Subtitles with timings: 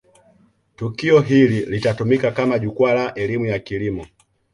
[0.75, 4.05] tukio hili litatumika kama jukwaa la elimu ya kilimo